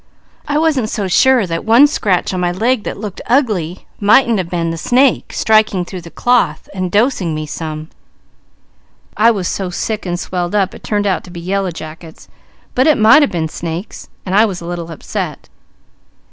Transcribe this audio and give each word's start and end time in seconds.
I 0.47 0.57
wasn't 0.57 0.89
so 0.89 1.07
sure 1.07 1.45
that 1.45 1.63
one 1.63 1.85
scratch 1.85 2.33
on 2.33 2.39
my 2.39 2.51
leg 2.51 2.85
that 2.85 2.97
looked 2.97 3.21
ugly 3.27 3.85
mightn't 3.99 4.39
a 4.39 4.43
been 4.43 4.71
the 4.71 4.75
snake 4.79 5.31
striking 5.31 5.85
through 5.85 6.01
the 6.01 6.09
cloth 6.09 6.67
and 6.73 6.91
dosing 6.91 7.35
me 7.35 7.45
some, 7.45 7.87
I 9.15 9.29
was 9.29 9.47
so 9.47 9.69
sick 9.69 10.07
and 10.07 10.19
swelled 10.19 10.55
up; 10.55 10.73
it 10.73 10.83
turned 10.83 11.05
out 11.05 11.23
to 11.25 11.29
be 11.29 11.39
yellow 11.39 11.69
jackets, 11.69 12.29
but 12.73 12.87
it 12.87 12.97
might 12.97 13.21
a 13.21 13.27
been 13.27 13.47
snakes, 13.47 14.09
and 14.25 14.33
I 14.33 14.43
was 14.43 14.59
a 14.59 14.65
little 14.65 14.89
upset. 14.89 15.49